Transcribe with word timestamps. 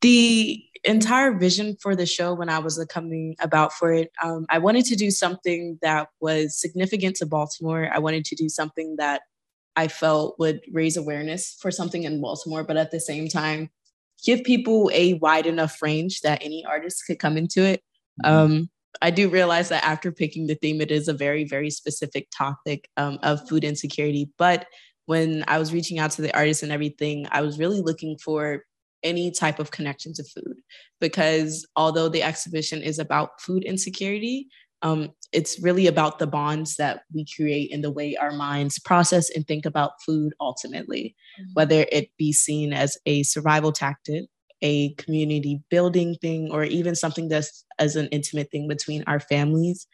the 0.00 0.64
entire 0.84 1.36
vision 1.36 1.76
for 1.80 1.96
the 1.96 2.06
show 2.06 2.34
when 2.34 2.48
I 2.48 2.58
was 2.58 2.84
coming 2.88 3.34
about 3.40 3.72
for 3.72 3.92
it, 3.92 4.10
um, 4.22 4.46
I 4.48 4.58
wanted 4.58 4.84
to 4.86 4.96
do 4.96 5.10
something 5.10 5.78
that 5.82 6.08
was 6.20 6.58
significant 6.58 7.16
to 7.16 7.26
Baltimore. 7.26 7.90
I 7.92 7.98
wanted 7.98 8.24
to 8.26 8.36
do 8.36 8.48
something 8.48 8.96
that 8.96 9.22
I 9.76 9.88
felt 9.88 10.38
would 10.38 10.60
raise 10.72 10.96
awareness 10.96 11.56
for 11.60 11.70
something 11.70 12.04
in 12.04 12.20
Baltimore, 12.20 12.64
but 12.64 12.76
at 12.76 12.90
the 12.90 13.00
same 13.00 13.28
time, 13.28 13.70
give 14.24 14.42
people 14.42 14.90
a 14.92 15.14
wide 15.14 15.46
enough 15.46 15.80
range 15.82 16.22
that 16.22 16.42
any 16.42 16.64
artist 16.64 17.04
could 17.06 17.18
come 17.18 17.36
into 17.36 17.64
it. 17.64 17.82
Mm-hmm. 18.24 18.34
Um, 18.34 18.70
I 19.00 19.10
do 19.10 19.28
realize 19.28 19.68
that 19.68 19.84
after 19.84 20.10
picking 20.10 20.46
the 20.46 20.56
theme, 20.56 20.80
it 20.80 20.90
is 20.90 21.08
a 21.08 21.12
very, 21.12 21.44
very 21.44 21.70
specific 21.70 22.28
topic 22.36 22.88
um, 22.96 23.18
of 23.22 23.48
food 23.48 23.62
insecurity. 23.62 24.30
But 24.38 24.66
when 25.06 25.44
I 25.46 25.58
was 25.58 25.72
reaching 25.72 25.98
out 25.98 26.10
to 26.12 26.22
the 26.22 26.36
artists 26.36 26.62
and 26.62 26.72
everything, 26.72 27.26
I 27.30 27.42
was 27.42 27.58
really 27.58 27.80
looking 27.80 28.18
for 28.18 28.64
any 29.02 29.30
type 29.30 29.58
of 29.58 29.70
connection 29.70 30.12
to 30.12 30.24
food 30.24 30.56
because 31.00 31.66
although 31.76 32.08
the 32.08 32.22
exhibition 32.22 32.82
is 32.82 32.98
about 32.98 33.40
food 33.40 33.64
insecurity, 33.64 34.48
um, 34.82 35.10
it's 35.32 35.60
really 35.60 35.86
about 35.86 36.18
the 36.18 36.26
bonds 36.26 36.76
that 36.76 37.02
we 37.12 37.26
create 37.36 37.70
in 37.70 37.82
the 37.82 37.90
way 37.90 38.16
our 38.16 38.32
minds 38.32 38.78
process 38.78 39.28
and 39.30 39.46
think 39.46 39.66
about 39.66 40.02
food 40.04 40.32
ultimately, 40.40 41.16
mm-hmm. 41.40 41.50
whether 41.54 41.86
it 41.90 42.10
be 42.16 42.32
seen 42.32 42.72
as 42.72 42.96
a 43.04 43.22
survival 43.24 43.72
tactic, 43.72 44.26
a 44.62 44.94
community 44.94 45.60
building 45.70 46.16
thing, 46.20 46.50
or 46.52 46.64
even 46.64 46.94
something 46.94 47.28
that's 47.28 47.64
as 47.78 47.96
an 47.96 48.06
intimate 48.08 48.50
thing 48.50 48.68
between 48.68 49.04
our 49.06 49.20
families 49.20 49.86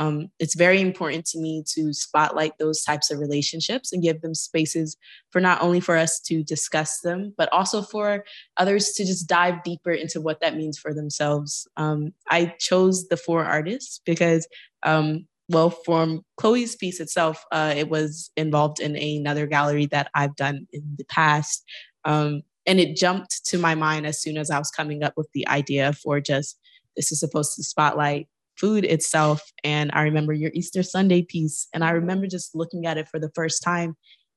um, 0.00 0.30
it's 0.38 0.54
very 0.54 0.80
important 0.80 1.26
to 1.26 1.38
me 1.38 1.62
to 1.74 1.92
spotlight 1.92 2.52
those 2.58 2.82
types 2.82 3.10
of 3.10 3.18
relationships 3.18 3.92
and 3.92 4.02
give 4.02 4.22
them 4.22 4.34
spaces 4.34 4.96
for 5.28 5.42
not 5.42 5.60
only 5.60 5.78
for 5.78 5.94
us 5.94 6.18
to 6.20 6.42
discuss 6.42 7.00
them 7.00 7.34
but 7.36 7.52
also 7.52 7.82
for 7.82 8.24
others 8.56 8.92
to 8.92 9.04
just 9.04 9.28
dive 9.28 9.62
deeper 9.62 9.92
into 9.92 10.18
what 10.18 10.40
that 10.40 10.56
means 10.56 10.78
for 10.78 10.94
themselves. 10.94 11.68
Um, 11.76 12.14
i 12.30 12.54
chose 12.58 13.08
the 13.08 13.18
four 13.18 13.44
artists 13.44 14.00
because 14.06 14.48
um, 14.84 15.26
well 15.50 15.68
from 15.68 16.22
chloe's 16.38 16.76
piece 16.76 16.98
itself 16.98 17.44
uh, 17.52 17.74
it 17.76 17.90
was 17.90 18.30
involved 18.38 18.80
in 18.80 18.96
another 18.96 19.46
gallery 19.46 19.84
that 19.86 20.10
i've 20.14 20.34
done 20.34 20.66
in 20.72 20.82
the 20.96 21.04
past. 21.04 21.62
Um, 22.06 22.40
and 22.64 22.80
it 22.80 22.96
jumped 22.96 23.44
to 23.46 23.58
my 23.58 23.74
mind 23.74 24.06
as 24.06 24.22
soon 24.22 24.38
as 24.38 24.50
i 24.50 24.58
was 24.58 24.70
coming 24.70 25.02
up 25.02 25.12
with 25.18 25.28
the 25.34 25.46
idea 25.48 25.92
for 25.92 26.20
just 26.20 26.58
this 26.96 27.12
is 27.12 27.20
supposed 27.20 27.54
to 27.56 27.62
spotlight 27.62 28.29
food 28.60 28.84
itself. 28.84 29.42
And 29.64 29.90
I 29.94 30.02
remember 30.02 30.32
your 30.32 30.50
Easter 30.54 30.82
Sunday 30.82 31.22
piece. 31.22 31.66
And 31.72 31.82
I 31.82 31.90
remember 31.90 32.26
just 32.26 32.54
looking 32.54 32.86
at 32.86 32.98
it 32.98 33.08
for 33.08 33.18
the 33.18 33.30
first 33.34 33.62
time 33.62 33.96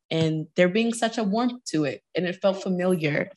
and 0.09 0.47
there 0.55 0.69
being 0.69 0.93
such 0.93 1.17
a 1.17 1.23
warmth 1.23 1.63
to 1.65 1.83
it. 1.83 2.01
And 2.15 2.25
it 2.25 2.39
felt 2.41 2.63
familiar. 2.63 3.29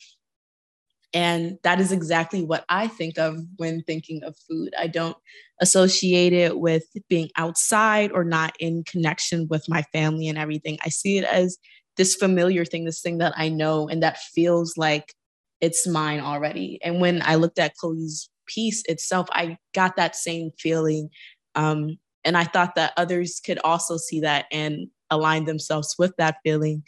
And 1.13 1.59
that 1.63 1.81
is 1.81 1.93
exactly 1.93 2.45
what 2.45 2.65
I 2.69 2.89
think 2.89 3.19
of 3.19 3.39
when 3.57 3.83
thinking 3.83 4.23
of 4.23 4.37
food. 4.49 4.75
I 4.79 4.87
don't 4.87 5.17
associate 5.61 6.33
it 6.33 6.59
with 6.59 6.85
being 7.09 7.31
outside 7.37 8.13
or 8.13 8.25
not 8.25 8.55
in 8.61 8.85
connection 8.85 9.49
with 9.49 9.69
my 9.69 9.83
family 9.93 10.29
and 10.29 10.37
everything. 10.37 10.79
I 10.85 10.91
see 10.91 11.17
it 11.19 11.25
as 11.25 11.57
this 11.97 12.15
familiar 12.15 12.65
thing, 12.65 12.85
this 12.85 13.01
thing 13.01 13.19
that 13.19 13.33
I 13.37 13.49
know 13.49 13.89
and 13.89 14.03
that 14.03 14.19
feels 14.19 14.77
like 14.77 15.15
it's 15.63 15.87
mine 15.87 16.21
already. 16.21 16.79
And 16.83 17.01
when 17.01 17.23
I 17.23 17.37
looked 17.37 17.59
at 17.59 17.75
Chloe's 17.77 18.29
piece 18.47 18.83
itself, 18.87 19.29
I 19.33 19.59
got 19.75 19.97
that 19.97 20.17
same 20.17 20.51
feeling. 20.59 21.11
Um, 21.55 21.99
and 22.25 22.37
I 22.37 22.45
thought 22.45 22.75
that 22.75 22.93
others 22.97 23.41
could 23.45 23.59
also 23.65 23.97
see 23.97 24.21
that 24.21 24.47
and 24.51 24.89
align 25.11 25.45
themselves 25.45 25.95
with 25.99 26.13
that 26.19 26.37
feeling. 26.45 26.83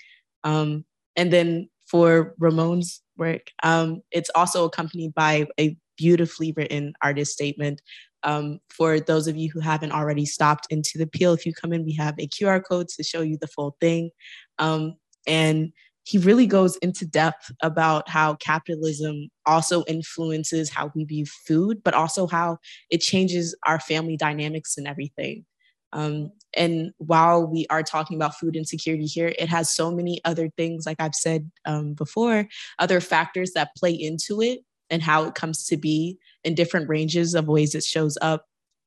Um, 0.45 0.84
and 1.17 1.33
then 1.33 1.69
for 1.87 2.34
Ramon's 2.39 3.03
work, 3.17 3.50
um, 3.62 4.03
it's 4.11 4.31
also 4.34 4.65
accompanied 4.65 5.15
by 5.15 5.47
a 5.59 5.77
beautifully 5.97 6.53
written 6.56 6.92
artist 7.03 7.33
statement. 7.33 7.81
Um, 8.25 8.59
for 8.70 8.98
those 8.98 9.28
of 9.28 9.37
you 9.37 9.50
who 9.53 9.61
haven't 9.61 9.93
already 9.93 10.27
stopped 10.27 10.67
into 10.70 10.98
the 10.98 11.06
Peale, 11.06 11.34
if 11.34 11.47
you 11.47 11.53
come 11.53 11.72
in, 11.72 11.84
we 11.84 11.95
have 11.95 12.15
a 12.19 12.28
QR 12.28 12.61
code 12.69 12.88
to 12.88 13.05
show 13.05 13.21
you 13.21 13.38
the 13.41 13.47
full 13.47 13.77
thing. 13.81 14.11
Um, 14.59 14.97
and 15.27 15.72
he 16.08 16.16
really 16.16 16.46
goes 16.46 16.76
into 16.78 17.04
depth 17.04 17.52
about 17.62 18.08
how 18.08 18.34
capitalism 18.36 19.28
also 19.44 19.84
influences 19.86 20.70
how 20.70 20.91
we 20.94 21.04
view 21.04 21.26
food, 21.46 21.82
but 21.84 21.92
also 21.92 22.26
how 22.26 22.56
it 22.88 23.02
changes 23.02 23.54
our 23.66 23.78
family 23.78 24.16
dynamics 24.16 24.78
and 24.78 24.88
everything. 24.88 25.44
Um, 25.92 26.32
and 26.56 26.92
while 26.96 27.46
we 27.46 27.66
are 27.69 27.82
talking 27.82 28.16
about 28.16 28.38
food 28.38 28.56
insecurity 28.56 29.04
here, 29.04 29.34
it 29.38 29.50
has 29.50 29.70
so 29.70 29.91
many 29.91 30.19
other 30.24 30.48
things, 30.56 30.86
like 30.86 30.96
I've 30.98 31.14
said 31.14 31.50
um, 31.66 31.92
before, 31.92 32.48
other 32.78 33.02
factors 33.02 33.52
that 33.52 33.76
play 33.76 33.92
into 33.92 34.40
it 34.40 34.60
and 34.88 35.02
how 35.02 35.25
it 35.25 35.34
comes 35.34 35.66
to 35.66 35.76
be 35.76 36.16
in 36.42 36.54
different 36.54 36.88
ranges 36.88 37.34
of 37.34 37.48
ways 37.48 37.75
it 37.75 37.84
shows 37.84 38.16
up. 38.22 38.46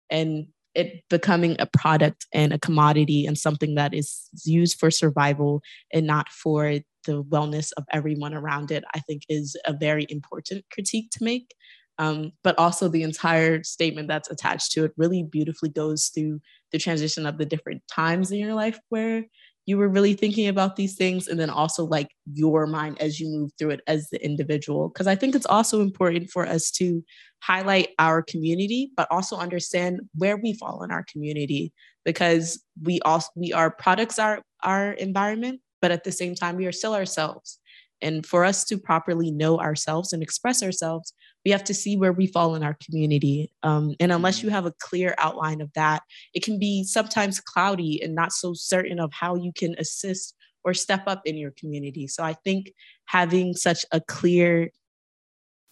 And 0.09 0.47
it 0.73 1.03
becoming 1.09 1.55
a 1.59 1.67
product 1.67 2.25
and 2.33 2.51
a 2.51 2.59
commodity 2.59 3.27
and 3.27 3.38
something 3.38 3.75
that 3.75 3.93
is 3.93 4.27
used 4.43 4.79
for 4.79 4.89
survival 4.89 5.61
and 5.93 6.07
not 6.07 6.29
for 6.29 6.79
the 7.06 7.23
wellness 7.23 7.72
of 7.78 7.85
everyone 7.91 8.34
around 8.34 8.72
it, 8.72 8.84
I 8.94 9.00
think 9.00 9.23
is 9.29 9.56
a 9.66 9.73
very 9.73 10.06
important 10.09 10.66
critique 10.72 11.09
to 11.12 11.23
make. 11.23 11.53
Um, 11.97 12.31
but 12.44 12.57
also 12.57 12.88
the 12.88 13.03
entire 13.03 13.63
statement 13.63 14.07
that's 14.07 14.31
attached 14.31 14.72
to 14.72 14.85
it 14.85 14.94
really 14.97 15.23
beautifully 15.23 15.69
goes 15.69 16.07
through 16.07 16.39
the 16.72 16.79
transition 16.79 17.25
of 17.25 17.38
the 17.38 17.45
different 17.45 17.84
times 17.91 18.31
in 18.31 18.39
your 18.39 18.56
life 18.56 18.79
where 18.89 19.25
you 19.66 19.78
were 19.78 19.89
really 19.89 20.13
thinking 20.13 20.47
about 20.47 20.75
these 20.75 20.95
things 20.95 21.28
and 21.28 21.39
then 21.39 21.50
also 21.50 21.85
like 21.85 22.09
your 22.34 22.66
mind 22.66 23.00
as 23.00 23.19
you 23.19 23.28
move 23.28 23.51
through 23.57 23.69
it 23.69 23.81
as 23.88 24.09
the 24.09 24.23
individual 24.23 24.89
because 24.89 25.07
i 25.07 25.16
think 25.16 25.35
it's 25.35 25.45
also 25.45 25.81
important 25.81 26.29
for 26.29 26.47
us 26.47 26.72
to 26.72 27.03
highlight 27.44 27.89
our 28.00 28.22
community 28.22 28.91
but 28.97 29.07
also 29.12 29.38
understand 29.38 30.00
where 30.16 30.38
we 30.38 30.53
fall 30.53 30.83
in 30.83 30.91
our 30.91 31.06
community 31.12 31.72
because 32.06 32.63
we 32.81 33.00
also 33.01 33.29
we 33.35 33.53
are 33.53 33.69
products 33.69 34.18
our 34.18 34.41
our 34.63 34.94
environment 34.94 35.62
but 35.81 35.92
at 35.92 36.03
the 36.03 36.12
same 36.12 36.36
time, 36.36 36.56
we 36.56 36.66
are 36.66 36.72
still 36.72 36.94
ourselves. 36.94 37.59
And 38.02 38.25
for 38.25 38.44
us 38.44 38.64
to 38.66 38.78
properly 38.78 39.31
know 39.31 39.59
ourselves 39.59 40.12
and 40.12 40.24
express 40.24 40.64
ourselves, 40.64 41.14
we 41.46 41.52
have 41.52 41.64
to 41.66 41.74
see 41.74 41.97
where 41.97 42.14
we 42.14 42.28
fall 42.28 42.56
in 42.56 42.64
our 42.64 42.78
community. 42.84 43.52
Um, 43.64 43.96
and 44.00 44.12
unless 44.12 44.42
you 44.42 44.50
have 44.50 44.66
a 44.66 44.74
clear 44.80 45.16
outline 45.18 45.62
of 45.62 45.72
that, 45.74 46.02
it 46.34 46.44
can 46.44 46.59
be 46.59 46.84
sometimes 46.84 47.40
cloudy 47.40 48.02
and 48.02 48.16
not 48.16 48.31
so 48.31 48.53
certain 48.53 49.00
of 49.00 49.12
how 49.14 49.36
you 49.36 49.52
can 49.56 49.75
assist 49.78 50.36
or 50.64 50.74
step 50.74 51.03
up 51.08 51.22
in 51.25 51.38
your 51.38 51.52
community. 51.59 52.08
So 52.08 52.24
I 52.24 52.34
think 52.34 52.72
having 53.06 53.53
such 53.56 53.86
a 53.92 54.02
clear 54.02 54.69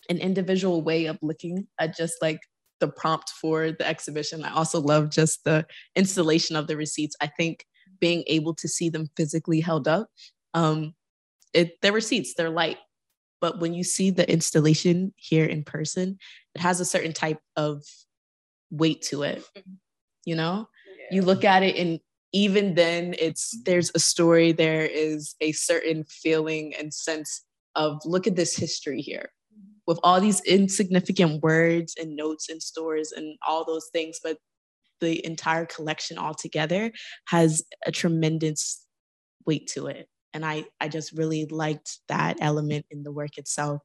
and 0.09 0.19
individual 0.19 0.81
way 0.81 1.05
of 1.05 1.19
looking 1.21 1.67
at 1.79 1.95
just 1.95 2.15
like 2.21 2.39
the 2.79 2.87
prompt 2.87 3.29
for 3.29 3.71
the 3.71 3.87
exhibition. 3.87 4.43
I 4.43 4.53
also 4.53 4.79
love 4.79 5.09
just 5.09 5.43
the 5.43 5.65
installation 5.95 6.55
of 6.55 6.67
the 6.67 6.77
receipts. 6.77 7.15
I 7.21 7.27
think 7.27 7.65
being 7.99 8.23
able 8.27 8.53
to 8.55 8.67
see 8.67 8.89
them 8.89 9.09
physically 9.15 9.59
held 9.59 9.87
up. 9.87 10.09
Um, 10.53 10.93
it, 11.53 11.81
they're 11.81 11.91
receipts, 11.91 12.33
they're 12.33 12.49
light. 12.49 12.77
But 13.41 13.59
when 13.59 13.73
you 13.73 13.83
see 13.83 14.09
the 14.11 14.29
installation 14.29 15.13
here 15.15 15.45
in 15.45 15.63
person, 15.63 16.17
it 16.55 16.61
has 16.61 16.79
a 16.79 16.85
certain 16.85 17.13
type 17.13 17.39
of 17.55 17.83
weight 18.69 19.01
to 19.03 19.23
it. 19.23 19.43
You 20.25 20.35
know, 20.35 20.67
yeah. 20.97 21.15
you 21.15 21.21
look 21.21 21.43
at 21.43 21.63
it 21.63 21.77
and 21.77 21.99
even 22.31 22.75
then 22.75 23.15
it's 23.17 23.57
there's 23.63 23.91
a 23.95 23.99
story, 23.99 24.51
there 24.51 24.85
is 24.85 25.35
a 25.41 25.51
certain 25.53 26.03
feeling 26.03 26.75
and 26.77 26.93
sense 26.93 27.43
of 27.75 28.01
look 28.05 28.27
at 28.27 28.35
this 28.35 28.55
history 28.55 29.01
here 29.01 29.31
with 29.87 29.99
all 30.03 30.21
these 30.21 30.41
insignificant 30.41 31.41
words 31.41 31.95
and 31.99 32.15
notes 32.15 32.49
and 32.49 32.61
stories 32.61 33.11
and 33.11 33.37
all 33.47 33.65
those 33.65 33.89
things, 33.91 34.19
but 34.23 34.37
the 35.01 35.25
entire 35.25 35.65
collection 35.65 36.17
altogether 36.17 36.91
has 37.27 37.63
a 37.85 37.91
tremendous 37.91 38.85
weight 39.45 39.67
to 39.67 39.87
it. 39.87 40.07
And 40.33 40.45
I, 40.45 40.65
I 40.79 40.89
just 40.89 41.11
really 41.13 41.45
liked 41.45 41.99
that 42.07 42.37
element 42.39 42.85
in 42.91 43.03
the 43.03 43.11
work 43.11 43.37
itself. 43.37 43.81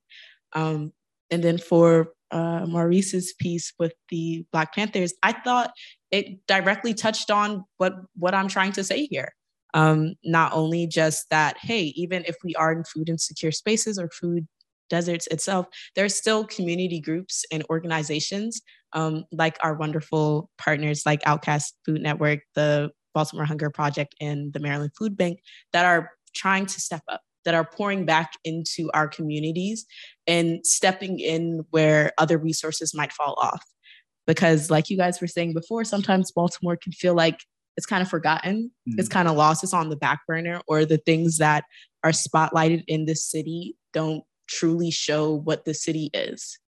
Um, 0.52 0.92
and 1.30 1.42
then 1.42 1.58
for 1.58 2.12
uh, 2.30 2.66
Maurice's 2.66 3.34
piece 3.38 3.72
with 3.78 3.94
the 4.10 4.44
Black 4.52 4.74
Panthers, 4.74 5.14
I 5.22 5.32
thought 5.32 5.72
it 6.10 6.46
directly 6.46 6.94
touched 6.94 7.30
on 7.30 7.64
what, 7.78 7.94
what 8.16 8.34
I'm 8.34 8.48
trying 8.48 8.72
to 8.72 8.84
say 8.84 9.06
here. 9.06 9.34
Um, 9.72 10.14
not 10.24 10.52
only 10.52 10.86
just 10.86 11.30
that, 11.30 11.56
hey, 11.60 11.86
even 11.96 12.24
if 12.26 12.36
we 12.44 12.54
are 12.54 12.72
in 12.72 12.84
food 12.84 13.08
insecure 13.08 13.50
spaces 13.50 13.98
or 13.98 14.08
food 14.08 14.46
deserts 14.88 15.26
itself, 15.28 15.66
there 15.96 16.04
are 16.04 16.10
still 16.10 16.44
community 16.44 17.00
groups 17.00 17.44
and 17.50 17.64
organizations 17.70 18.60
um, 18.94 19.24
like 19.32 19.58
our 19.62 19.74
wonderful 19.74 20.50
partners 20.58 21.02
like 21.04 21.20
Outcast 21.26 21.74
Food 21.84 22.00
Network, 22.00 22.40
the 22.54 22.90
Baltimore 23.12 23.44
Hunger 23.44 23.70
Project, 23.70 24.14
and 24.20 24.52
the 24.52 24.60
Maryland 24.60 24.92
Food 24.96 25.16
Bank 25.16 25.40
that 25.72 25.84
are 25.84 26.10
trying 26.34 26.66
to 26.66 26.80
step 26.80 27.02
up, 27.08 27.20
that 27.44 27.54
are 27.54 27.64
pouring 27.64 28.06
back 28.06 28.32
into 28.44 28.90
our 28.94 29.08
communities 29.08 29.84
and 30.26 30.64
stepping 30.64 31.18
in 31.18 31.64
where 31.70 32.12
other 32.18 32.38
resources 32.38 32.94
might 32.94 33.12
fall 33.12 33.34
off. 33.38 33.64
Because, 34.26 34.70
like 34.70 34.88
you 34.88 34.96
guys 34.96 35.20
were 35.20 35.26
saying 35.26 35.52
before, 35.52 35.84
sometimes 35.84 36.32
Baltimore 36.32 36.78
can 36.82 36.92
feel 36.92 37.14
like 37.14 37.40
it's 37.76 37.86
kind 37.86 38.02
of 38.02 38.08
forgotten, 38.08 38.70
mm-hmm. 38.88 38.98
it's 38.98 39.08
kind 39.08 39.28
of 39.28 39.36
lost, 39.36 39.62
it's 39.62 39.74
on 39.74 39.90
the 39.90 39.96
back 39.96 40.20
burner, 40.26 40.60
or 40.66 40.84
the 40.84 40.98
things 40.98 41.38
that 41.38 41.64
are 42.02 42.12
spotlighted 42.12 42.84
in 42.86 43.04
this 43.04 43.28
city 43.28 43.76
don't 43.92 44.24
truly 44.48 44.90
show 44.90 45.34
what 45.34 45.64
the 45.64 45.74
city 45.74 46.10
is 46.14 46.58